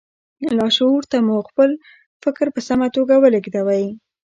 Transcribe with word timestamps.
لاشعور 0.57 1.03
ته 1.11 1.17
مو 1.27 1.35
خپل 1.49 1.69
فکر 2.23 2.45
په 2.55 2.59
سمه 2.67 2.87
توګه 2.95 3.15
ولېږدوئ 3.17 3.85